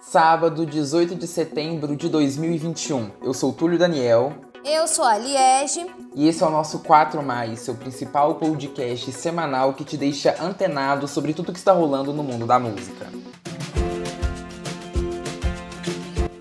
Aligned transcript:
Sábado, 0.00 0.64
18 0.66 1.14
de 1.14 1.26
setembro 1.26 1.94
de 1.94 2.08
2021. 2.08 3.10
Eu 3.22 3.34
sou 3.34 3.52
Túlio 3.52 3.78
Daniel. 3.78 4.32
Eu 4.64 4.86
sou 4.88 5.04
a 5.04 5.16
Liege. 5.16 5.86
E 6.14 6.26
esse 6.26 6.42
é 6.42 6.46
o 6.46 6.50
nosso 6.50 6.80
4 6.80 7.22
Mais, 7.22 7.60
seu 7.60 7.74
principal 7.74 8.34
podcast 8.34 9.12
semanal 9.12 9.74
que 9.74 9.84
te 9.84 9.96
deixa 9.96 10.36
antenado 10.42 11.06
sobre 11.06 11.32
tudo 11.32 11.52
que 11.52 11.58
está 11.58 11.72
rolando 11.72 12.12
no 12.12 12.22
mundo 12.22 12.46
da 12.46 12.58
música. 12.58 13.06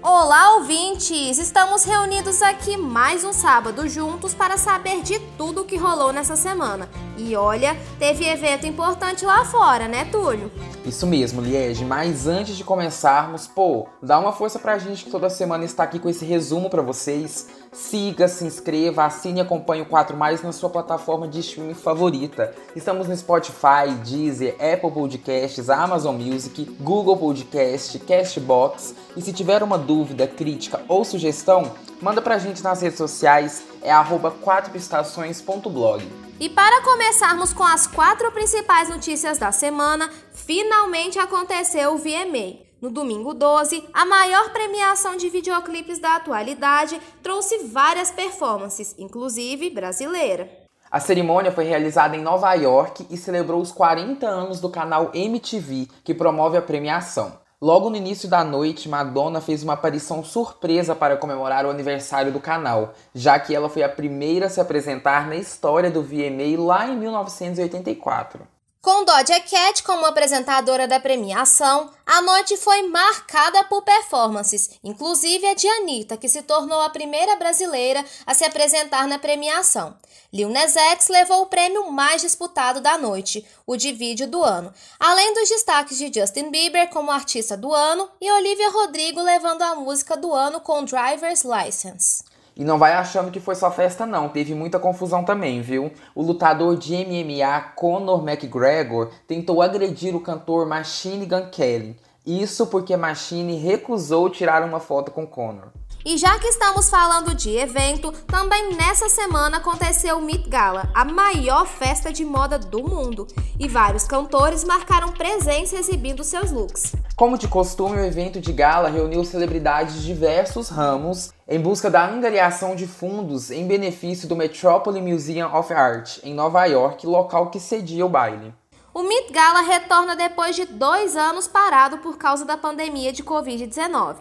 Olá, 0.01 0.55
ouvintes! 0.55 1.37
Estamos 1.37 1.83
reunidos 1.83 2.41
aqui 2.41 2.75
mais 2.75 3.23
um 3.23 3.31
sábado 3.31 3.87
juntos 3.87 4.33
para 4.33 4.57
saber 4.57 5.01
de 5.01 5.19
tudo 5.37 5.61
o 5.61 5.65
que 5.65 5.77
rolou 5.77 6.11
nessa 6.11 6.35
semana. 6.35 6.89
E 7.19 7.35
olha, 7.35 7.75
teve 7.99 8.25
evento 8.25 8.65
importante 8.65 9.25
lá 9.25 9.43
fora, 9.43 9.89
né, 9.89 10.05
Túlio? 10.05 10.49
Isso 10.85 11.05
mesmo, 11.05 11.41
Liege. 11.41 11.83
Mas 11.83 12.27
antes 12.27 12.55
de 12.55 12.63
começarmos, 12.63 13.45
pô, 13.45 13.87
dá 14.01 14.17
uma 14.17 14.31
força 14.31 14.57
pra 14.57 14.77
gente 14.77 15.03
que 15.03 15.11
toda 15.11 15.29
semana 15.29 15.65
está 15.65 15.83
aqui 15.83 15.99
com 15.99 16.07
esse 16.07 16.23
resumo 16.23 16.69
para 16.69 16.81
vocês. 16.81 17.47
Siga, 17.73 18.29
se 18.29 18.45
inscreva, 18.45 19.03
assine 19.03 19.39
e 19.39 19.41
acompanhe 19.41 19.81
o 19.81 19.85
4 19.85 20.15
Mais 20.15 20.41
na 20.41 20.53
sua 20.53 20.69
plataforma 20.69 21.27
de 21.27 21.41
streaming 21.41 21.73
favorita. 21.73 22.55
Estamos 22.73 23.09
no 23.09 23.17
Spotify, 23.17 23.91
Deezer, 24.01 24.55
Apple 24.55 24.89
Podcasts, 24.89 25.69
Amazon 25.69 26.15
Music, 26.15 26.63
Google 26.79 27.17
Podcast, 27.17 27.99
Castbox. 27.99 28.95
E 29.17 29.21
se 29.21 29.33
tiver 29.33 29.61
uma 29.61 29.77
dúvida, 29.77 30.25
crítica 30.25 30.79
ou 30.87 31.03
sugestão, 31.03 31.69
manda 32.01 32.21
pra 32.21 32.39
gente 32.39 32.63
nas 32.63 32.81
redes 32.81 32.97
sociais, 32.97 33.63
é 33.81 33.91
arroba 33.91 34.31
4estações.blog. 34.31 36.28
E 36.39 36.47
para 36.47 36.81
começarmos 36.83 37.51
com 37.51 37.65
as 37.65 37.85
quatro 37.85 38.31
principais 38.31 38.87
notícias 38.87 39.37
da 39.37 39.51
semana, 39.51 40.09
finalmente 40.31 41.19
aconteceu 41.19 41.93
o 41.93 41.97
VMA. 41.97 42.59
No 42.81 42.89
domingo 42.89 43.33
12, 43.33 43.83
a 43.91 44.05
maior 44.05 44.49
premiação 44.53 45.17
de 45.17 45.27
videoclipes 45.27 45.99
da 45.99 46.15
atualidade 46.15 46.97
trouxe 47.21 47.65
várias 47.65 48.09
performances, 48.09 48.95
inclusive 48.97 49.69
brasileira. 49.69 50.49
A 50.89 51.01
cerimônia 51.01 51.51
foi 51.51 51.65
realizada 51.65 52.15
em 52.15 52.21
Nova 52.21 52.53
York 52.53 53.05
e 53.09 53.17
celebrou 53.17 53.61
os 53.61 53.73
40 53.73 54.25
anos 54.25 54.61
do 54.61 54.69
canal 54.69 55.11
MTV, 55.13 55.89
que 56.05 56.13
promove 56.13 56.55
a 56.55 56.61
premiação. 56.61 57.37
Logo 57.61 57.89
no 57.89 57.97
início 57.97 58.29
da 58.29 58.41
noite, 58.41 58.87
Madonna 58.87 59.41
fez 59.41 59.63
uma 59.63 59.73
aparição 59.73 60.23
surpresa 60.23 60.95
para 60.95 61.17
comemorar 61.17 61.65
o 61.65 61.69
aniversário 61.69 62.31
do 62.31 62.39
canal, 62.39 62.93
já 63.13 63.37
que 63.37 63.53
ela 63.53 63.67
foi 63.67 63.83
a 63.83 63.89
primeira 63.89 64.45
a 64.45 64.49
se 64.49 64.61
apresentar 64.61 65.27
na 65.27 65.35
história 65.35 65.91
do 65.91 66.01
VMA 66.01 66.57
lá 66.57 66.87
em 66.87 66.97
1984. 66.97 68.47
Com 68.81 69.03
Doja 69.03 69.41
Cat 69.41 69.83
como 69.83 70.05
apresentadora 70.05 70.87
da 70.87 71.01
premiação, 71.01 71.91
a 72.05 72.21
noite 72.21 72.55
foi 72.55 72.83
marcada 72.83 73.61
por 73.65 73.81
performances, 73.81 74.69
inclusive 74.81 75.45
a 75.47 75.53
de 75.53 75.67
Anitta, 75.67 76.15
que 76.15 76.29
se 76.29 76.41
tornou 76.43 76.79
a 76.79 76.89
primeira 76.89 77.35
brasileira 77.35 78.05
a 78.25 78.33
se 78.33 78.45
apresentar 78.45 79.05
na 79.05 79.19
premiação. 79.19 79.97
Lil 80.31 80.47
Nas 80.49 80.77
X 80.77 81.09
levou 81.09 81.41
o 81.41 81.47
prêmio 81.47 81.91
mais 81.91 82.21
disputado 82.21 82.79
da 82.79 82.97
noite, 82.97 83.45
o 83.67 83.75
de 83.75 83.91
vídeo 83.91 84.29
do 84.29 84.41
ano, 84.41 84.73
além 84.97 85.33
dos 85.33 85.49
destaques 85.49 85.97
de 85.97 86.17
Justin 86.17 86.49
Bieber 86.49 86.87
como 86.89 87.11
artista 87.11 87.57
do 87.57 87.73
ano 87.73 88.09
e 88.21 88.31
Olivia 88.31 88.69
Rodrigo 88.69 89.21
levando 89.21 89.61
a 89.61 89.75
música 89.75 90.15
do 90.15 90.33
ano 90.33 90.61
com 90.61 90.85
Driver's 90.85 91.43
License. 91.43 92.28
E 92.59 92.63
não 92.65 92.77
vai 92.77 92.91
achando 92.91 93.31
que 93.31 93.39
foi 93.39 93.55
só 93.55 93.71
festa 93.71 94.05
não, 94.05 94.27
teve 94.27 94.53
muita 94.53 94.77
confusão 94.77 95.23
também, 95.23 95.61
viu? 95.61 95.93
O 96.13 96.21
lutador 96.21 96.75
de 96.75 96.93
MMA 96.93 97.61
Conor 97.73 98.21
McGregor 98.21 99.11
tentou 99.25 99.61
agredir 99.61 100.13
o 100.13 100.19
cantor 100.19 100.67
Machine 100.67 101.25
Gun 101.25 101.49
Kelly. 101.49 101.95
Isso 102.25 102.67
porque 102.67 102.97
Machine 102.97 103.55
recusou 103.55 104.29
tirar 104.29 104.61
uma 104.61 104.81
foto 104.81 105.09
com 105.09 105.25
Conor. 105.25 105.69
E 106.05 106.17
já 106.17 106.39
que 106.39 106.47
estamos 106.47 106.89
falando 106.89 107.35
de 107.35 107.57
evento, 107.57 108.13
também 108.25 108.73
nessa 108.73 109.09
semana 109.09 109.57
aconteceu 109.57 110.17
o 110.17 110.21
Met 110.21 110.47
Gala, 110.47 110.89
a 110.93 111.03
maior 111.03 111.67
festa 111.67 112.11
de 112.11 112.23
moda 112.23 112.57
do 112.57 112.81
mundo, 112.81 113.27
e 113.59 113.67
vários 113.67 114.05
cantores 114.05 114.63
marcaram 114.63 115.11
presença 115.11 115.75
exibindo 115.75 116.23
seus 116.23 116.51
looks. 116.51 116.95
Como 117.17 117.37
de 117.37 117.49
costume, 117.49 117.97
o 117.97 118.05
evento 118.05 118.39
de 118.39 118.53
gala 118.53 118.87
reuniu 118.87 119.25
celebridades 119.25 119.95
de 119.95 120.05
diversos 120.05 120.69
ramos 120.69 121.33
em 121.45 121.59
busca 121.59 121.89
da 121.89 122.07
angariação 122.07 122.77
de 122.77 122.87
fundos 122.87 123.51
em 123.51 123.67
benefício 123.67 124.25
do 124.25 124.37
Metropolis 124.37 125.03
Museum 125.03 125.53
of 125.53 125.73
Art, 125.73 126.19
em 126.23 126.33
Nova 126.33 126.63
York, 126.65 127.05
local 127.05 127.49
que 127.49 127.59
cedia 127.59 128.05
o 128.05 128.09
baile. 128.09 128.53
O 128.93 129.03
Met 129.03 129.33
Gala 129.33 129.61
retorna 129.61 130.15
depois 130.15 130.55
de 130.55 130.65
dois 130.65 131.17
anos 131.17 131.45
parado 131.45 131.97
por 131.97 132.17
causa 132.17 132.45
da 132.45 132.55
pandemia 132.55 133.11
de 133.11 133.21
Covid-19. 133.21 134.15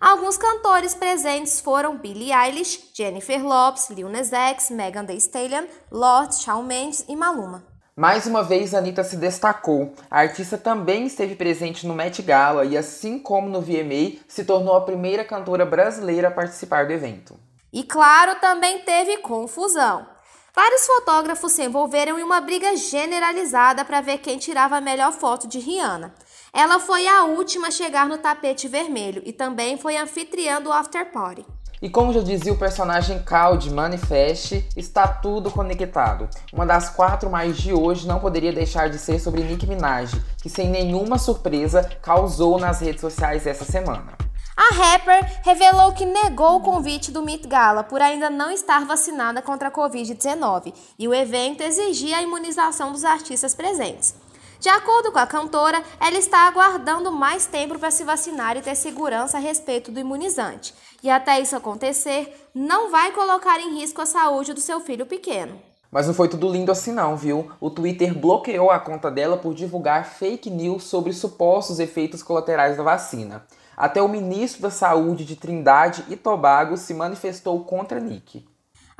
Alguns 0.00 0.38
cantores 0.38 0.94
presentes 0.94 1.60
foram 1.60 1.98
Billie 1.98 2.32
Eilish, 2.32 2.90
Jennifer 2.94 3.44
Lopez, 3.44 3.90
Lil 3.90 4.08
Nas 4.08 4.32
X, 4.32 4.70
Megan 4.70 5.04
Thee 5.04 5.18
Stallion, 5.18 5.66
Lorde, 5.92 6.36
Shawn 6.36 6.62
Mendes 6.62 7.04
e 7.06 7.14
Maluma. 7.14 7.62
Mais 7.94 8.24
uma 8.24 8.42
vez, 8.42 8.72
Anitta 8.72 9.04
se 9.04 9.16
destacou. 9.16 9.92
A 10.10 10.20
artista 10.20 10.56
também 10.56 11.04
esteve 11.04 11.34
presente 11.34 11.86
no 11.86 11.92
Met 11.92 12.22
Gala 12.22 12.64
e, 12.64 12.78
assim 12.78 13.18
como 13.18 13.50
no 13.50 13.60
VMA, 13.60 14.18
se 14.26 14.42
tornou 14.42 14.74
a 14.74 14.80
primeira 14.80 15.22
cantora 15.22 15.66
brasileira 15.66 16.28
a 16.28 16.30
participar 16.30 16.86
do 16.86 16.94
evento. 16.94 17.38
E 17.70 17.84
claro, 17.84 18.40
também 18.40 18.78
teve 18.78 19.18
confusão. 19.18 20.06
Vários 20.54 20.86
fotógrafos 20.86 21.52
se 21.52 21.62
envolveram 21.62 22.18
em 22.18 22.22
uma 22.22 22.40
briga 22.40 22.74
generalizada 22.74 23.84
para 23.84 24.00
ver 24.00 24.18
quem 24.18 24.38
tirava 24.38 24.78
a 24.78 24.80
melhor 24.80 25.12
foto 25.12 25.46
de 25.46 25.58
Rihanna. 25.58 26.14
Ela 26.52 26.80
foi 26.80 27.06
a 27.06 27.24
última 27.24 27.68
a 27.68 27.70
chegar 27.70 28.06
no 28.06 28.18
tapete 28.18 28.66
vermelho 28.66 29.22
e 29.24 29.32
também 29.32 29.76
foi 29.76 29.96
anfitriã 29.96 30.60
do 30.60 30.72
after 30.72 31.10
party. 31.12 31.46
E 31.82 31.88
como 31.88 32.12
já 32.12 32.20
dizia 32.20 32.52
o 32.52 32.58
personagem 32.58 33.22
Cal 33.22 33.56
de 33.56 33.72
Manifest, 33.72 34.68
está 34.76 35.08
tudo 35.08 35.50
conectado. 35.50 36.28
Uma 36.52 36.66
das 36.66 36.90
quatro 36.90 37.30
mais 37.30 37.56
de 37.56 37.72
hoje 37.72 38.06
não 38.06 38.20
poderia 38.20 38.52
deixar 38.52 38.90
de 38.90 38.98
ser 38.98 39.18
sobre 39.18 39.42
Nicki 39.42 39.66
Minaj, 39.66 40.12
que 40.42 40.50
sem 40.50 40.68
nenhuma 40.68 41.16
surpresa 41.16 41.88
causou 42.02 42.58
nas 42.58 42.80
redes 42.80 43.00
sociais 43.00 43.46
essa 43.46 43.64
semana. 43.64 44.12
A 44.54 44.74
rapper 44.74 45.40
revelou 45.42 45.92
que 45.92 46.04
negou 46.04 46.56
o 46.56 46.60
convite 46.60 47.10
do 47.10 47.22
Met 47.22 47.48
Gala 47.48 47.82
por 47.82 48.02
ainda 48.02 48.28
não 48.28 48.50
estar 48.50 48.84
vacinada 48.84 49.40
contra 49.40 49.68
a 49.68 49.72
Covid-19 49.72 50.74
e 50.98 51.08
o 51.08 51.14
evento 51.14 51.62
exigia 51.62 52.18
a 52.18 52.22
imunização 52.22 52.92
dos 52.92 53.06
artistas 53.06 53.54
presentes. 53.54 54.14
De 54.60 54.68
acordo 54.68 55.10
com 55.10 55.18
a 55.18 55.26
cantora, 55.26 55.82
ela 55.98 56.18
está 56.18 56.46
aguardando 56.46 57.10
mais 57.10 57.46
tempo 57.46 57.78
para 57.78 57.90
se 57.90 58.04
vacinar 58.04 58.58
e 58.58 58.60
ter 58.60 58.74
segurança 58.74 59.38
a 59.38 59.40
respeito 59.40 59.90
do 59.90 59.98
imunizante. 59.98 60.74
E 61.02 61.08
até 61.08 61.40
isso 61.40 61.56
acontecer, 61.56 62.48
não 62.54 62.90
vai 62.90 63.10
colocar 63.12 63.58
em 63.58 63.80
risco 63.80 64.02
a 64.02 64.06
saúde 64.06 64.52
do 64.52 64.60
seu 64.60 64.78
filho 64.78 65.06
pequeno. 65.06 65.58
Mas 65.90 66.06
não 66.06 66.12
foi 66.12 66.28
tudo 66.28 66.52
lindo 66.52 66.70
assim 66.70 66.92
não, 66.92 67.16
viu? 67.16 67.50
O 67.58 67.70
Twitter 67.70 68.14
bloqueou 68.14 68.70
a 68.70 68.78
conta 68.78 69.10
dela 69.10 69.38
por 69.38 69.54
divulgar 69.54 70.04
fake 70.04 70.50
news 70.50 70.84
sobre 70.84 71.14
supostos 71.14 71.80
efeitos 71.80 72.22
colaterais 72.22 72.76
da 72.76 72.82
vacina. 72.82 73.46
Até 73.74 74.02
o 74.02 74.08
ministro 74.08 74.60
da 74.60 74.70
Saúde 74.70 75.24
de 75.24 75.36
Trindade 75.36 76.04
e 76.10 76.16
Tobago 76.16 76.76
se 76.76 76.92
manifestou 76.92 77.64
contra 77.64 77.98
Nick. 77.98 78.46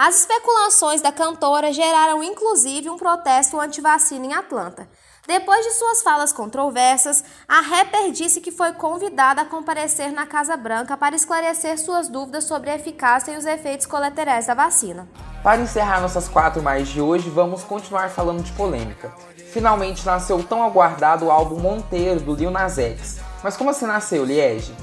As 0.03 0.21
especulações 0.21 1.03
da 1.03 1.13
cantora 1.13 1.71
geraram 1.75 2.23
inclusive 2.23 2.89
um 2.89 2.97
protesto 2.97 3.61
anti-vacina 3.61 4.25
em 4.25 4.33
Atlanta. 4.33 4.89
Depois 5.27 5.65
de 5.65 5.73
suas 5.73 6.03
falas 6.03 6.33
controversas, 6.33 7.23
a 7.47 7.61
rapper 7.61 8.11
disse 8.11 8.41
que 8.41 8.51
foi 8.51 8.73
convidada 8.73 9.43
a 9.43 9.45
comparecer 9.45 10.11
na 10.13 10.27
Casa 10.27 10.57
Branca 10.57 10.97
para 10.97 11.15
esclarecer 11.15 11.79
suas 11.79 12.09
dúvidas 12.09 12.45
sobre 12.45 12.71
a 12.71 12.77
eficácia 12.77 13.33
e 13.33 13.37
os 13.37 13.45
efeitos 13.45 13.87
colaterais 13.87 14.47
da 14.47 14.55
vacina. 14.55 15.07
Para 15.43 15.61
encerrar 15.61 16.01
nossas 16.01 16.27
quatro 16.27 16.63
mais 16.63 16.89
de 16.89 17.01
hoje, 17.01 17.29
vamos 17.29 17.63
continuar 17.63 18.09
falando 18.09 18.43
de 18.43 18.53
polêmica. 18.53 19.13
Finalmente 19.53 20.07
nasceu 20.07 20.37
o 20.37 20.45
tão 20.45 20.63
aguardado 20.63 21.31
álbum 21.31 21.59
Monteiro 21.59 22.21
do 22.21 22.35
Lil 22.35 22.51
Nas 22.51 22.79
X. 22.79 23.19
Mas 23.43 23.57
como 23.57 23.71
assim 23.71 23.87
nasceu, 23.87 24.25
Liege? 24.25 24.75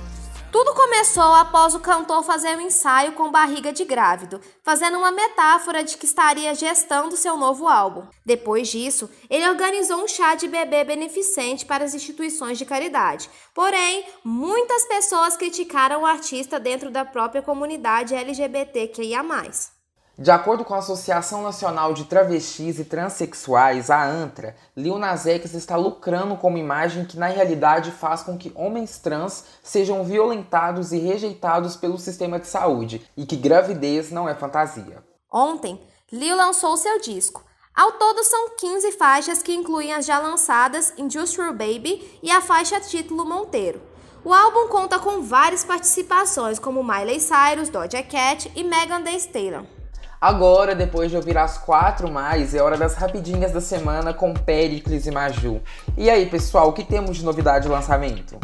Tudo 0.50 0.74
começou 0.74 1.34
após 1.34 1.76
o 1.76 1.80
cantor 1.82 2.24
fazer 2.24 2.56
um 2.56 2.62
ensaio 2.62 3.12
com 3.12 3.30
barriga 3.30 3.74
de 3.74 3.84
grávido, 3.84 4.40
fazendo 4.64 4.98
uma 4.98 5.12
metáfora 5.12 5.84
de 5.84 5.98
que 5.98 6.06
estaria 6.06 6.56
gestando 6.56 7.18
seu 7.18 7.36
novo 7.36 7.68
álbum. 7.68 8.08
Depois 8.26 8.70
disso, 8.70 9.10
ele 9.30 9.48
organizou 9.48 10.02
um 10.02 10.08
chá 10.08 10.36
de 10.36 10.48
bebê 10.48 10.86
beneficente 10.86 11.66
para 11.66 11.84
as 11.84 11.94
instituições 11.94 12.58
de 12.58 12.66
caridade. 12.66 13.30
Porém, 13.54 14.06
muitas 14.24 14.86
pessoas 14.86 15.36
criticaram 15.36 16.04
o 16.04 16.06
artista 16.06 16.58
dentro 16.60 16.90
da 16.90 17.04
própria 17.04 17.42
comunidade 17.42 18.16
LGBTQIA. 18.16 19.77
De 20.18 20.32
acordo 20.32 20.66
com 20.66 20.74
a 20.74 20.80
Associação 20.80 21.44
Nacional 21.44 21.94
de 21.94 22.06
Travestis 22.06 22.80
e 22.80 22.86
Transsexuais, 22.86 23.92
a 23.92 24.04
ANTRA, 24.04 24.56
Lil 24.76 24.98
Nas 24.98 25.28
X 25.28 25.54
está 25.54 25.76
lucrando 25.76 26.36
com 26.38 26.48
uma 26.48 26.58
imagem 26.58 27.06
que 27.06 27.20
na 27.20 27.28
realidade 27.28 27.92
faz 27.92 28.24
com 28.24 28.36
que 28.36 28.52
homens 28.56 28.98
trans 28.98 29.46
sejam 29.62 30.04
violentados 30.04 30.92
e 30.92 30.98
rejeitados 30.98 31.76
pelo 31.76 32.00
sistema 32.00 32.40
de 32.40 32.48
saúde 32.48 33.08
e 33.16 33.28
que 33.28 33.36
gravidez 33.36 34.10
não 34.10 34.28
é 34.28 34.34
fantasia. 34.34 35.04
Ontem, 35.32 35.80
Lil 36.12 36.36
lançou 36.36 36.76
seu 36.78 37.00
disco. 37.00 37.46
Ao 37.76 37.92
todo 37.92 38.24
são 38.24 38.56
15 38.58 38.94
faixas 38.94 39.44
que 39.44 39.54
incluem 39.54 39.94
as 39.94 40.04
já 40.04 40.18
lançadas 40.18 40.94
Industrial 40.98 41.52
Baby 41.52 42.20
e 42.24 42.32
a 42.32 42.42
faixa 42.42 42.82
título 42.82 43.24
Monteiro. 43.24 43.80
O 44.26 44.34
álbum 44.34 44.68
conta 44.68 44.98
com 44.98 45.22
várias 45.22 45.64
participações, 45.64 46.58
como 46.58 46.84
Miley 46.84 47.20
Cyrus, 47.20 47.70
Doja 47.70 48.02
Cat 48.02 48.52
e 48.56 48.64
Megan 48.64 49.04
Thee 49.04 49.18
Stallion. 49.18 49.77
Agora, 50.20 50.74
depois 50.74 51.12
de 51.12 51.16
ouvir 51.16 51.38
as 51.38 51.60
quatro 51.60 52.12
mais, 52.12 52.56
é 52.56 52.62
hora 52.62 52.76
das 52.76 52.96
rapidinhas 52.96 53.52
da 53.52 53.62
semana 53.62 54.16
com 54.16 54.34
Pericles 54.34 55.06
e 55.06 55.12
Maju. 55.12 55.62
E 55.96 56.10
aí, 56.10 56.26
pessoal, 56.26 56.70
o 56.70 56.74
que 56.74 56.84
temos 56.84 57.18
de 57.18 57.24
novidade 57.24 57.66
de 57.66 57.72
lançamento? 57.72 58.40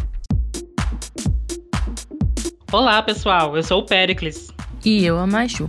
Olá, 2.72 3.02
pessoal, 3.02 3.58
eu 3.58 3.64
sou 3.64 3.80
o 3.80 3.86
Pericles. 3.86 4.50
E 4.86 5.04
eu, 5.04 5.18
a 5.18 5.26
Maju. 5.26 5.68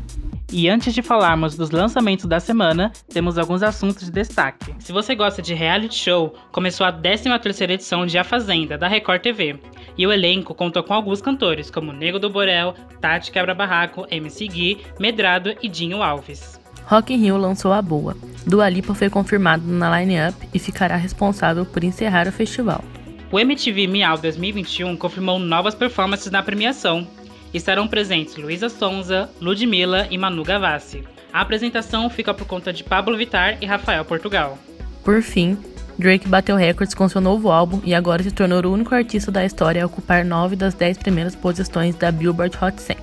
E 0.52 0.68
antes 0.68 0.92
de 0.92 1.00
falarmos 1.00 1.56
dos 1.56 1.70
lançamentos 1.70 2.26
da 2.26 2.38
semana, 2.38 2.92
temos 3.08 3.38
alguns 3.38 3.62
assuntos 3.62 4.04
de 4.04 4.10
destaque. 4.10 4.74
Se 4.78 4.92
você 4.92 5.14
gosta 5.14 5.40
de 5.40 5.54
reality 5.54 5.94
show, 5.94 6.34
começou 6.52 6.86
a 6.86 6.92
13ª 6.92 7.70
edição 7.70 8.04
de 8.04 8.18
A 8.18 8.24
Fazenda, 8.24 8.76
da 8.76 8.86
Record 8.86 9.22
TV. 9.22 9.58
E 9.96 10.06
o 10.06 10.12
elenco 10.12 10.54
contou 10.54 10.82
com 10.82 10.92
alguns 10.92 11.20
cantores, 11.22 11.70
como 11.70 11.92
Nego 11.92 12.18
do 12.18 12.30
Borel, 12.30 12.74
Tati 13.00 13.30
Quebra-Barraco, 13.30 14.06
MC 14.10 14.48
Gui, 14.48 14.78
Medrado 14.98 15.54
e 15.62 15.68
Dinho 15.68 16.02
Alves. 16.02 16.60
Rock 16.86 17.14
in 17.14 17.18
Rio 17.18 17.36
lançou 17.36 17.72
A 17.72 17.80
Boa. 17.80 18.16
Dua 18.46 18.68
Lipa 18.68 18.94
foi 18.94 19.08
confirmado 19.08 19.66
na 19.66 20.00
line-up 20.00 20.36
e 20.52 20.58
ficará 20.58 20.96
responsável 20.96 21.64
por 21.64 21.82
encerrar 21.82 22.28
o 22.28 22.32
festival. 22.32 22.84
O 23.32 23.40
MTV 23.40 23.86
Miau 23.86 24.18
2021 24.18 24.96
confirmou 24.96 25.38
novas 25.38 25.74
performances 25.74 26.30
na 26.30 26.42
premiação, 26.42 27.06
estarão 27.52 27.88
presentes 27.88 28.36
Luísa 28.36 28.68
Sonza, 28.68 29.30
Ludmilla 29.40 30.06
e 30.10 30.18
Manu 30.18 30.42
Gavassi. 30.42 31.02
A 31.32 31.40
apresentação 31.40 32.08
fica 32.10 32.34
por 32.34 32.46
conta 32.46 32.72
de 32.72 32.84
Pablo 32.84 33.16
Vittar 33.16 33.58
e 33.60 33.66
Rafael 33.66 34.04
Portugal. 34.04 34.58
Por 35.02 35.22
fim, 35.22 35.56
Drake 35.98 36.28
bateu 36.28 36.56
recordes 36.56 36.94
com 36.94 37.08
seu 37.08 37.20
novo 37.20 37.50
álbum 37.50 37.80
e 37.84 37.94
agora 37.94 38.22
se 38.22 38.30
tornou 38.30 38.64
o 38.64 38.72
único 38.72 38.94
artista 38.94 39.30
da 39.30 39.44
história 39.44 39.82
a 39.82 39.86
ocupar 39.86 40.24
nove 40.24 40.56
das 40.56 40.74
dez 40.74 40.98
primeiras 40.98 41.34
posições 41.34 41.94
da 41.94 42.10
Billboard 42.10 42.56
Hot 42.60 42.80
100. 42.80 42.96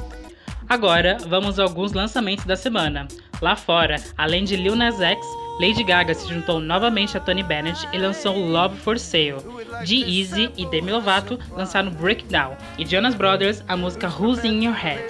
Agora, 0.67 1.17
vamos 1.27 1.59
a 1.59 1.63
alguns 1.63 1.91
lançamentos 1.91 2.45
da 2.45 2.55
semana. 2.55 3.07
Lá 3.41 3.55
fora, 3.55 3.95
além 4.17 4.43
de 4.43 4.55
Lil 4.55 4.75
Nas 4.75 5.01
X, 5.01 5.25
Lady 5.59 5.83
Gaga 5.83 6.13
se 6.13 6.27
juntou 6.33 6.59
novamente 6.59 7.17
a 7.17 7.19
Tony 7.19 7.43
Bennett 7.43 7.87
e 7.91 7.97
lançou 7.97 8.37
Love 8.37 8.77
for 8.77 8.97
Sale. 8.97 9.35
G-Eazy 9.83 10.51
e 10.57 10.65
Demi 10.65 10.91
Lovato 10.91 11.37
lançaram 11.51 11.91
Breakdown 11.91 12.55
e 12.77 12.85
Jonas 12.85 13.15
Brothers 13.15 13.63
a 13.67 13.75
música 13.75 14.07
Who's 14.07 14.43
in 14.43 14.63
Your 14.63 14.75
Head. 14.75 15.03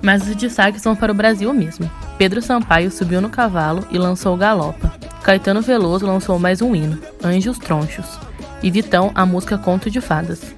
Mas 0.00 0.26
os 0.28 0.36
destaques 0.36 0.82
são 0.82 0.96
para 0.96 1.12
o 1.12 1.14
Brasil 1.14 1.52
mesmo. 1.52 1.90
Pedro 2.16 2.40
Sampaio 2.40 2.90
subiu 2.90 3.20
no 3.20 3.30
cavalo 3.30 3.86
e 3.90 3.98
lançou 3.98 4.36
Galopa. 4.36 5.03
Caetano 5.24 5.62
Veloso 5.62 6.06
lançou 6.06 6.38
mais 6.38 6.60
um 6.60 6.76
hino, 6.76 7.00
Anjos 7.24 7.58
Tronchos. 7.58 8.20
E 8.62 8.70
Vitão 8.70 9.10
a 9.14 9.24
música 9.24 9.56
Conto 9.56 9.90
de 9.90 9.98
Fadas. 9.98 10.54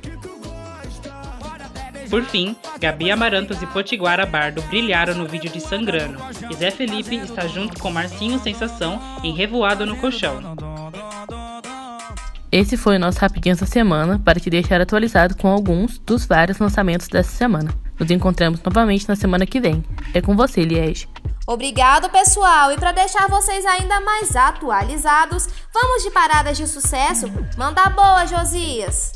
Por 2.10 2.24
fim, 2.24 2.56
Gabi 2.80 3.12
Amarantos 3.12 3.62
e 3.62 3.66
Potiguara 3.66 4.26
Bardo 4.26 4.60
brilharam 4.62 5.14
no 5.14 5.28
vídeo 5.28 5.50
de 5.52 5.60
Sangrano, 5.60 6.18
e 6.50 6.54
Zé 6.56 6.72
Felipe 6.72 7.14
está 7.14 7.46
junto 7.46 7.78
com 7.78 7.92
Marcinho 7.92 8.40
Sensação 8.40 9.00
em 9.22 9.32
Revoado 9.32 9.86
no 9.86 9.96
Colchão. 9.98 10.40
Esse 12.50 12.76
foi 12.76 12.96
o 12.96 13.00
nosso 13.00 13.20
Rapidinhas 13.20 13.60
da 13.60 13.66
Semana 13.66 14.18
para 14.18 14.40
te 14.40 14.50
deixar 14.50 14.80
atualizado 14.80 15.36
com 15.36 15.46
alguns 15.46 15.96
dos 15.98 16.26
vários 16.26 16.58
lançamentos 16.58 17.06
dessa 17.06 17.30
semana. 17.30 17.70
Nos 18.00 18.10
encontramos 18.10 18.60
novamente 18.64 19.08
na 19.08 19.14
semana 19.14 19.46
que 19.46 19.60
vem. 19.60 19.84
É 20.12 20.20
com 20.20 20.34
você, 20.34 20.62
Liege. 20.62 21.06
Obrigado, 21.46 22.10
pessoal! 22.10 22.72
E 22.72 22.76
para 22.76 22.90
deixar 22.90 23.28
vocês 23.28 23.64
ainda 23.64 24.00
mais 24.00 24.34
atualizados, 24.34 25.48
vamos 25.72 26.02
de 26.02 26.10
paradas 26.10 26.56
de 26.56 26.66
sucesso? 26.66 27.26
Manda 27.56 27.88
boa, 27.88 28.26
Josias! 28.26 29.12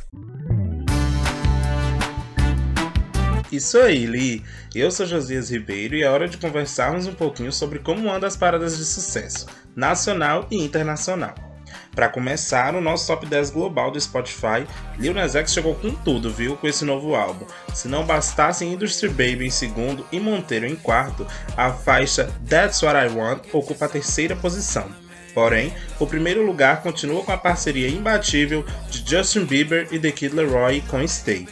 Isso 3.50 3.78
aí, 3.78 4.06
Li. 4.06 4.44
Eu 4.72 4.92
sou 4.92 5.04
Josias 5.06 5.50
Ribeiro 5.50 5.96
e 5.96 6.04
é 6.04 6.08
hora 6.08 6.28
de 6.28 6.38
conversarmos 6.38 7.08
um 7.08 7.14
pouquinho 7.14 7.50
sobre 7.50 7.80
como 7.80 8.08
andam 8.08 8.28
as 8.28 8.36
paradas 8.36 8.78
de 8.78 8.84
sucesso, 8.84 9.46
nacional 9.74 10.46
e 10.52 10.64
internacional. 10.64 11.49
Para 11.94 12.08
começar, 12.08 12.74
o 12.74 12.80
nosso 12.80 13.06
top 13.06 13.26
10 13.26 13.50
global 13.50 13.90
do 13.90 14.00
Spotify, 14.00 14.66
Lil 14.98 15.14
Nas 15.14 15.34
X 15.34 15.52
chegou 15.52 15.74
com 15.74 15.90
tudo, 15.90 16.30
viu, 16.30 16.56
com 16.56 16.66
esse 16.66 16.84
novo 16.84 17.14
álbum. 17.14 17.46
Se 17.74 17.88
não 17.88 18.04
bastasse 18.04 18.64
Industry 18.64 19.08
Baby 19.08 19.46
em 19.46 19.50
segundo 19.50 20.06
e 20.12 20.20
Monteiro 20.20 20.66
em 20.66 20.76
quarto, 20.76 21.26
a 21.56 21.70
faixa 21.72 22.30
That's 22.48 22.82
What 22.82 22.96
I 22.96 23.08
Want 23.08 23.42
ocupa 23.52 23.86
a 23.86 23.88
terceira 23.88 24.36
posição. 24.36 24.88
Porém, 25.34 25.72
o 25.98 26.06
primeiro 26.06 26.44
lugar 26.44 26.82
continua 26.82 27.22
com 27.22 27.32
a 27.32 27.38
parceria 27.38 27.88
imbatível 27.88 28.64
de 28.88 29.08
Justin 29.08 29.44
Bieber 29.44 29.88
e 29.90 29.98
The 29.98 30.10
Kid 30.10 30.34
Leroy 30.34 30.82
com 30.82 31.06
Stay. 31.06 31.48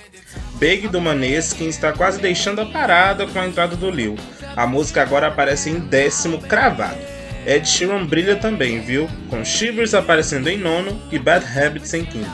Big 0.54 0.88
do 0.88 1.00
Maneskin 1.00 1.68
está 1.68 1.92
quase 1.92 2.20
deixando 2.20 2.60
a 2.60 2.66
parada 2.66 3.26
com 3.26 3.38
a 3.38 3.46
entrada 3.46 3.76
do 3.76 3.90
Lil. 3.90 4.16
A 4.56 4.66
música 4.66 5.02
agora 5.02 5.28
aparece 5.28 5.70
em 5.70 5.78
décimo 5.78 6.40
cravado. 6.40 7.17
Ed 7.48 7.66
Sheeran 7.66 8.04
brilha 8.04 8.36
também, 8.36 8.78
viu? 8.78 9.08
Com 9.30 9.42
Shivers 9.42 9.94
aparecendo 9.94 10.48
em 10.48 10.58
nono 10.58 11.00
e 11.10 11.18
Bad 11.18 11.46
Habits 11.46 11.94
em 11.94 12.04
quinto. 12.04 12.28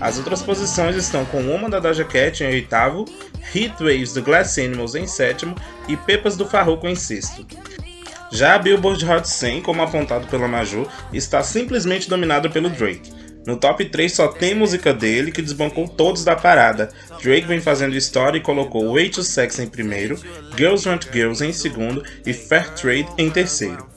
As 0.00 0.18
outras 0.18 0.42
posições 0.42 0.96
estão 0.96 1.24
com 1.24 1.42
Uma 1.42 1.70
da 1.70 1.78
Doja 1.78 2.04
Cat 2.04 2.42
em 2.42 2.48
oitavo, 2.48 3.04
Heat 3.54 3.76
Waves 3.78 4.12
do 4.12 4.20
Glass 4.20 4.58
Animals 4.58 4.96
em 4.96 5.06
sétimo 5.06 5.54
e 5.88 5.96
Pepas 5.96 6.36
do 6.36 6.44
Farruko 6.44 6.88
em 6.88 6.96
sexto. 6.96 7.46
Já 8.32 8.56
a 8.56 8.58
Billboard 8.58 9.08
Hot 9.08 9.28
100, 9.28 9.62
como 9.62 9.80
apontado 9.80 10.26
pela 10.26 10.48
Maju, 10.48 10.88
está 11.12 11.40
simplesmente 11.44 12.08
dominado 12.08 12.50
pelo 12.50 12.68
Drake. 12.68 13.12
No 13.46 13.56
top 13.56 13.84
3 13.84 14.12
só 14.12 14.26
tem 14.26 14.56
música 14.56 14.92
dele 14.92 15.30
que 15.30 15.42
desbancou 15.42 15.86
todos 15.86 16.24
da 16.24 16.34
parada. 16.34 16.88
Drake 17.22 17.46
vem 17.46 17.60
fazendo 17.60 17.94
história 17.94 18.38
e 18.38 18.42
colocou 18.42 18.94
Way 18.94 19.10
to 19.10 19.22
Sex 19.22 19.60
em 19.60 19.68
primeiro, 19.68 20.18
Girls 20.56 20.88
Want 20.88 21.06
Girls 21.12 21.46
em 21.46 21.52
segundo 21.52 22.02
e 22.26 22.32
Fair 22.32 22.74
Trade 22.74 23.06
em 23.16 23.30
terceiro. 23.30 23.91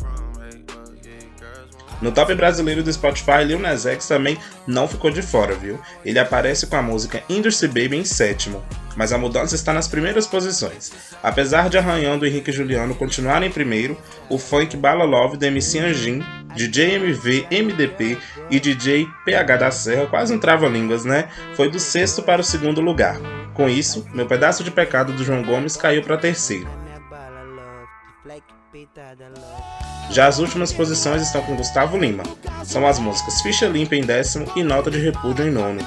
No 2.01 2.11
top 2.11 2.35
brasileiro 2.35 2.83
do 2.83 2.91
Spotify, 2.91 3.43
Lil 3.45 3.59
Nas 3.59 3.85
X 3.85 4.07
também 4.07 4.37
não 4.67 4.87
ficou 4.87 5.09
de 5.09 5.21
fora, 5.21 5.55
viu? 5.55 5.79
Ele 6.03 6.19
aparece 6.19 6.67
com 6.67 6.75
a 6.75 6.81
música 6.81 7.23
Industry 7.29 7.67
Baby 7.67 7.97
em 7.97 8.05
sétimo, 8.05 8.63
mas 8.95 9.13
a 9.13 9.17
mudança 9.17 9.55
está 9.55 9.73
nas 9.73 9.87
primeiras 9.87 10.27
posições. 10.27 10.91
Apesar 11.23 11.69
de 11.69 11.77
Arranhão 11.77 12.19
do 12.19 12.25
Henrique 12.25 12.51
Juliano 12.51 12.95
continuarem 12.95 13.49
em 13.49 13.51
primeiro, 13.51 13.97
o 14.29 14.37
funk 14.37 14.75
Bala 14.75 15.05
Love 15.05 15.37
do 15.37 15.45
MC 15.45 15.79
Anjin, 15.79 16.23
DJ 16.55 16.95
MV 16.95 17.47
MDP 17.49 18.17
e 18.49 18.59
DJ 18.59 19.07
PH 19.23 19.57
da 19.57 19.71
Serra, 19.71 20.07
quase 20.07 20.33
um 20.33 20.39
trava-línguas, 20.39 21.05
né? 21.05 21.29
Foi 21.55 21.69
do 21.69 21.79
sexto 21.79 22.21
para 22.21 22.41
o 22.41 22.43
segundo 22.43 22.81
lugar. 22.81 23.17
Com 23.53 23.69
isso, 23.69 24.05
meu 24.13 24.25
pedaço 24.25 24.63
de 24.63 24.71
pecado 24.71 25.13
do 25.13 25.23
João 25.23 25.43
Gomes 25.43 25.77
caiu 25.77 26.01
para 26.01 26.17
terceiro. 26.17 26.67
Já 30.09 30.27
as 30.27 30.39
últimas 30.39 30.71
posições 30.71 31.21
estão 31.21 31.41
com 31.41 31.55
Gustavo 31.55 31.97
Lima. 31.97 32.23
São 32.63 32.85
as 32.87 32.99
músicas 32.99 33.41
Ficha 33.41 33.67
Limpa 33.67 33.95
em 33.95 34.03
décimo 34.03 34.45
e 34.55 34.63
Nota 34.63 34.89
de 34.89 34.99
Repúdio 34.99 35.47
em 35.47 35.51
nono. 35.51 35.81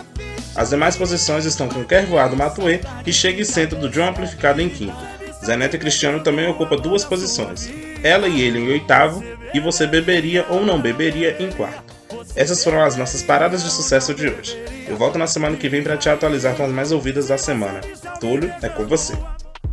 As 0.55 0.71
demais 0.71 0.97
posições 0.97 1.45
estão 1.45 1.69
com 1.69 1.85
Quer 1.85 2.05
Voar 2.07 2.29
do 2.29 2.37
Matuê 2.37 2.81
e 3.07 3.13
Chega 3.13 3.43
e 3.43 3.45
Senta 3.45 3.77
do 3.77 3.89
John 3.89 4.09
Amplificado 4.09 4.61
em 4.61 4.69
quinto. 4.69 4.97
Zeneto 5.45 5.77
e 5.77 5.79
Cristiano 5.79 6.21
também 6.21 6.49
ocupa 6.49 6.77
duas 6.77 7.05
posições. 7.05 7.71
Ela 8.03 8.29
e 8.29 8.41
ele 8.43 8.59
em 8.59 8.69
oitavo 8.69 9.23
e 9.55 9.61
Você 9.61 9.87
Beberia 9.87 10.45
ou 10.49 10.65
Não 10.65 10.81
Beberia 10.81 11.37
em 11.41 11.51
quarto. 11.51 11.95
Essas 12.35 12.63
foram 12.63 12.83
as 12.83 12.97
nossas 12.97 13.23
paradas 13.23 13.63
de 13.63 13.71
sucesso 13.71 14.15
de 14.15 14.29
hoje. 14.29 14.61
Eu 14.87 14.97
volto 14.97 15.19
na 15.19 15.27
semana 15.27 15.57
que 15.57 15.69
vem 15.69 15.83
para 15.83 15.97
te 15.97 16.09
atualizar 16.09 16.55
com 16.55 16.65
as 16.65 16.71
mais 16.71 16.93
ouvidas 16.93 17.29
da 17.29 17.39
semana. 17.39 17.81
Túlio, 18.21 18.53
é 18.63 18.69
com 18.69 18.87
você. 18.87 19.15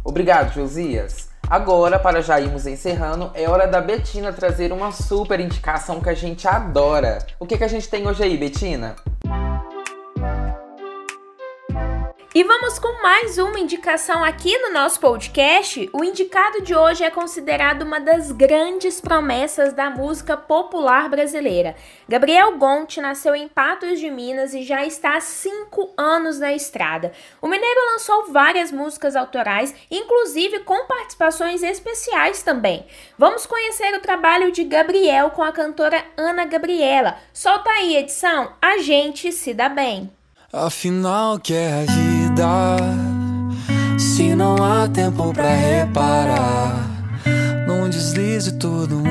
Obrigado, 0.03 0.53
Josias. 0.53 1.29
Agora, 1.55 1.97
para 1.97 2.21
já 2.21 2.37
irmos 2.37 2.67
encerrando, 2.67 3.31
é 3.33 3.49
hora 3.49 3.65
da 3.65 3.79
Betina 3.79 4.33
trazer 4.33 4.73
uma 4.73 4.91
super 4.91 5.39
indicação 5.39 6.01
que 6.01 6.09
a 6.09 6.13
gente 6.13 6.45
adora. 6.45 7.19
O 7.39 7.45
que, 7.45 7.57
que 7.57 7.63
a 7.63 7.67
gente 7.69 7.87
tem 7.87 8.05
hoje 8.05 8.21
aí, 8.21 8.35
Betina? 8.35 8.93
E 12.37 12.43
vamos 12.43 12.77
com 12.77 13.01
mais 13.01 13.37
uma 13.37 13.57
indicação 13.57 14.21
aqui 14.21 14.57
no 14.57 14.73
nosso 14.73 14.99
podcast. 14.99 15.89
O 15.93 16.03
indicado 16.03 16.61
de 16.63 16.75
hoje 16.75 17.01
é 17.01 17.09
considerado 17.09 17.83
uma 17.83 17.97
das 17.97 18.29
grandes 18.29 18.99
promessas 18.99 19.71
da 19.71 19.89
música 19.89 20.35
popular 20.35 21.07
brasileira. 21.07 21.77
Gabriel 22.09 22.57
Gonti 22.57 22.99
nasceu 22.99 23.33
em 23.33 23.47
Patos 23.47 24.01
de 24.01 24.11
Minas 24.11 24.53
e 24.53 24.63
já 24.63 24.85
está 24.85 25.15
há 25.15 25.21
cinco 25.21 25.93
anos 25.97 26.37
na 26.37 26.51
estrada. 26.51 27.13
O 27.41 27.47
mineiro 27.47 27.79
lançou 27.93 28.25
várias 28.33 28.69
músicas 28.69 29.15
autorais, 29.15 29.73
inclusive 29.89 30.59
com 30.59 30.87
participações 30.87 31.63
especiais 31.63 32.43
também. 32.43 32.85
Vamos 33.17 33.45
conhecer 33.45 33.95
o 33.95 34.01
trabalho 34.01 34.51
de 34.51 34.65
Gabriel 34.65 35.29
com 35.29 35.41
a 35.41 35.53
cantora 35.53 36.03
Ana 36.17 36.43
Gabriela. 36.43 37.17
Solta 37.31 37.69
aí, 37.69 37.95
edição. 37.95 38.51
A 38.61 38.79
gente 38.79 39.31
se 39.31 39.53
dá 39.53 39.69
bem. 39.69 40.11
Afinal, 40.51 41.39
que 41.39 41.53
é 41.53 41.71
a 41.71 42.14
Se 43.97 44.35
não 44.35 44.55
há 44.55 44.87
tempo 44.87 45.33
pra 45.33 45.49
reparar, 45.55 46.89
num 47.67 47.89
deslize 47.89 48.57
tudo. 48.57 49.01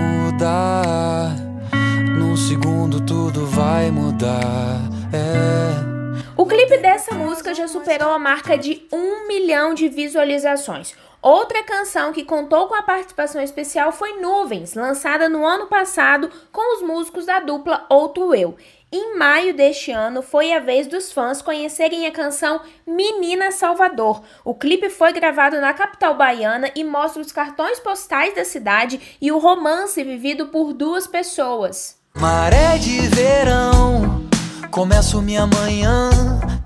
Num 2.18 2.36
segundo 2.36 3.00
tudo 3.00 3.46
vai 3.46 3.90
mudar. 3.90 4.80
É. 5.12 5.94
O 6.36 6.44
clipe 6.44 6.76
dessa 6.78 7.14
música 7.14 7.54
já 7.54 7.66
superou 7.68 8.10
a 8.10 8.18
marca 8.18 8.58
de 8.58 8.82
um 8.92 9.26
milhão 9.26 9.72
de 9.72 9.88
visualizações. 9.88 10.94
Outra 11.24 11.62
canção 11.62 12.12
que 12.12 12.22
contou 12.22 12.68
com 12.68 12.74
a 12.74 12.82
participação 12.82 13.40
especial 13.40 13.90
foi 13.90 14.20
Nuvens, 14.20 14.74
lançada 14.74 15.26
no 15.26 15.46
ano 15.46 15.68
passado 15.68 16.30
com 16.52 16.76
os 16.76 16.86
músicos 16.86 17.24
da 17.24 17.40
dupla 17.40 17.86
Outro 17.88 18.34
Eu. 18.34 18.54
Em 18.92 19.16
maio 19.16 19.56
deste 19.56 19.90
ano, 19.90 20.20
foi 20.20 20.52
a 20.52 20.60
vez 20.60 20.86
dos 20.86 21.10
fãs 21.10 21.40
conhecerem 21.40 22.06
a 22.06 22.12
canção 22.12 22.60
Menina 22.86 23.50
Salvador. 23.50 24.22
O 24.44 24.54
clipe 24.54 24.90
foi 24.90 25.14
gravado 25.14 25.58
na 25.62 25.72
capital 25.72 26.14
baiana 26.14 26.70
e 26.76 26.84
mostra 26.84 27.22
os 27.22 27.32
cartões 27.32 27.80
postais 27.80 28.34
da 28.34 28.44
cidade 28.44 29.16
e 29.18 29.32
o 29.32 29.38
romance 29.38 30.04
vivido 30.04 30.48
por 30.48 30.74
duas 30.74 31.06
pessoas. 31.06 31.96
Maré 32.14 32.76
de 32.76 33.00
verão, 33.08 34.28
começo 34.70 35.22
minha 35.22 35.46
manhã, 35.46 36.10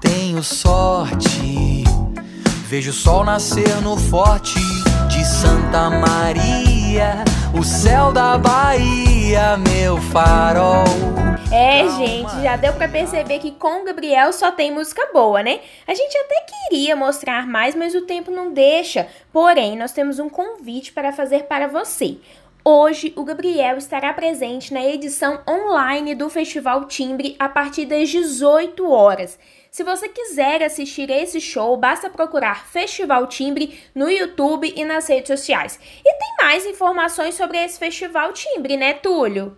tenho 0.00 0.42
sorte. 0.42 1.67
Vejo 2.68 2.90
o 2.90 2.92
sol 2.92 3.24
nascer 3.24 3.80
no 3.80 3.96
forte 3.96 4.60
de 5.08 5.24
Santa 5.24 5.88
Maria, 5.88 7.24
o 7.58 7.64
céu 7.64 8.12
da 8.12 8.36
Bahia, 8.36 9.56
meu 9.56 9.96
farol. 10.12 10.84
É, 11.50 11.88
gente, 11.96 12.30
já 12.42 12.58
deu 12.58 12.74
para 12.74 12.86
perceber 12.86 13.38
que 13.38 13.52
com 13.52 13.80
o 13.80 13.84
Gabriel 13.86 14.34
só 14.34 14.52
tem 14.52 14.70
música 14.70 15.08
boa, 15.14 15.42
né? 15.42 15.60
A 15.86 15.94
gente 15.94 16.14
até 16.18 16.44
queria 16.68 16.94
mostrar 16.94 17.46
mais, 17.46 17.74
mas 17.74 17.94
o 17.94 18.02
tempo 18.02 18.30
não 18.30 18.52
deixa. 18.52 19.08
Porém, 19.32 19.74
nós 19.74 19.92
temos 19.92 20.18
um 20.18 20.28
convite 20.28 20.92
para 20.92 21.10
fazer 21.10 21.44
para 21.44 21.68
você. 21.68 22.18
Hoje, 22.62 23.14
o 23.16 23.24
Gabriel 23.24 23.78
estará 23.78 24.12
presente 24.12 24.74
na 24.74 24.84
edição 24.84 25.40
online 25.48 26.14
do 26.14 26.28
Festival 26.28 26.84
Timbre 26.84 27.34
a 27.38 27.48
partir 27.48 27.86
das 27.86 28.10
18 28.10 28.90
horas. 28.90 29.38
Se 29.70 29.84
você 29.84 30.08
quiser 30.08 30.62
assistir 30.62 31.10
esse 31.10 31.40
show, 31.40 31.76
basta 31.76 32.08
procurar 32.08 32.66
Festival 32.66 33.26
Timbre 33.26 33.78
no 33.94 34.10
YouTube 34.10 34.72
e 34.74 34.84
nas 34.84 35.06
redes 35.08 35.28
sociais. 35.28 35.78
E 36.04 36.18
tem 36.18 36.36
mais 36.42 36.64
informações 36.64 37.34
sobre 37.34 37.58
esse 37.58 37.78
Festival 37.78 38.32
Timbre, 38.32 38.76
né, 38.76 38.94
Túlio? 38.94 39.56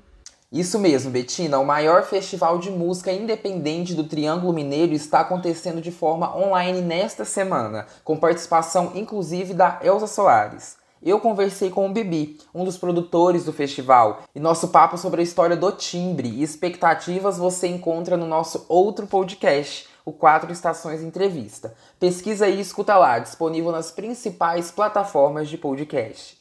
Isso 0.53 0.81
mesmo, 0.81 1.13
Betina. 1.13 1.61
O 1.61 1.65
maior 1.65 2.03
festival 2.03 2.59
de 2.59 2.73
música 2.73 3.13
independente 3.13 3.95
do 3.95 4.03
Triângulo 4.03 4.53
Mineiro 4.53 4.93
está 4.93 5.21
acontecendo 5.21 5.81
de 5.81 5.93
forma 5.93 6.37
online 6.37 6.81
nesta 6.81 7.25
semana, 7.25 7.87
com 8.03 8.17
participação 8.17 8.91
inclusive 8.97 9.55
da 9.55 9.79
Elza 9.81 10.09
Soares. 10.09 10.77
Eu 11.01 11.19
conversei 11.21 11.71
com 11.71 11.89
o 11.89 11.93
Bibi, 11.93 12.37
um 12.55 12.63
dos 12.63 12.77
produtores 12.77 13.45
do 13.45 13.55
festival, 13.55 14.25
e 14.35 14.41
nosso 14.41 14.69
papo 14.69 14.99
sobre 14.99 15.21
a 15.21 15.25
história 15.25 15.57
do 15.57 15.73
timbre 15.73 16.29
e 16.29 16.43
expectativas 16.43 17.39
você 17.39 17.69
encontra 17.69 18.19
no 18.19 18.27
nosso 18.27 18.67
outro 18.69 19.07
podcast, 19.07 19.89
o 20.11 20.13
Quatro 20.13 20.53
Estações 20.53 21.03
Entrevista. 21.03 21.73
Pesquisa 21.99 22.49
e 22.49 22.61
escuta 22.61 22.97
lá, 22.97 23.19
disponível 23.19 23.71
nas 23.71 23.93
principais 23.93 24.71
plataformas 24.71 25.49
de 25.49 25.57
podcast. 25.57 26.37